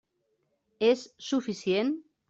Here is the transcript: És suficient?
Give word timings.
És 0.89 1.05
suficient? 1.29 1.97